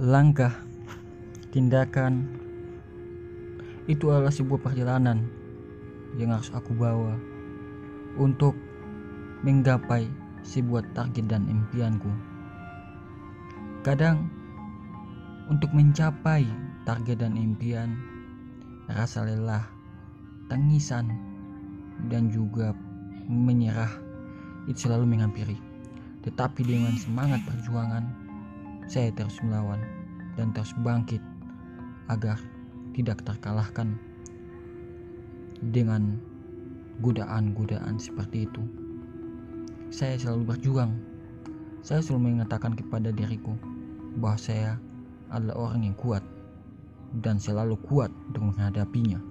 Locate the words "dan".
11.28-11.44, 17.20-17.36, 22.08-22.32, 30.34-30.50, 47.22-47.38